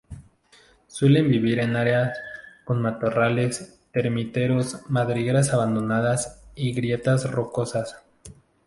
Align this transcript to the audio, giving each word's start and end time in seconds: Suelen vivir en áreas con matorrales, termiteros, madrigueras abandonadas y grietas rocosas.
Suelen 0.87 1.29
vivir 1.29 1.59
en 1.59 1.75
áreas 1.75 2.17
con 2.65 2.81
matorrales, 2.81 3.79
termiteros, 3.91 4.79
madrigueras 4.89 5.53
abandonadas 5.53 6.41
y 6.55 6.73
grietas 6.73 7.29
rocosas. 7.29 8.01